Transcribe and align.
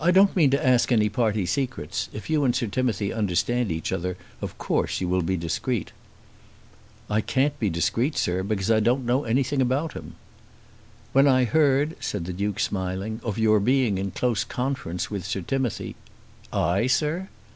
"I 0.00 0.12
don't 0.12 0.36
mean 0.36 0.50
to 0.52 0.64
ask 0.64 0.92
any 0.92 1.08
party 1.08 1.44
secrets. 1.44 2.08
If 2.12 2.30
you 2.30 2.44
and 2.44 2.54
Sir 2.54 2.68
Timothy 2.68 3.12
understand 3.12 3.72
each 3.72 3.90
other, 3.90 4.16
of 4.40 4.56
course 4.58 5.00
you 5.00 5.08
will 5.08 5.22
be 5.22 5.36
discreet." 5.36 5.90
"I 7.10 7.20
can't 7.20 7.58
be 7.58 7.68
discreet, 7.68 8.16
sir, 8.16 8.44
because 8.44 8.70
I 8.70 8.78
don't 8.78 9.04
know 9.04 9.24
anything 9.24 9.60
about 9.60 9.94
him." 9.94 10.14
"When 11.12 11.26
I 11.26 11.46
heard," 11.46 11.96
said 11.98 12.26
the 12.26 12.32
Duke 12.32 12.60
smiling, 12.60 13.20
"of 13.24 13.40
your 13.40 13.58
being 13.58 13.98
in 13.98 14.12
close 14.12 14.44
conference 14.44 15.10
with 15.10 15.26
Sir 15.26 15.40
Timothy" 15.40 15.96
"I, 16.52 16.86
sir?" 16.86 17.28